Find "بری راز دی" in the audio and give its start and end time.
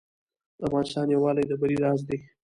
1.61-2.17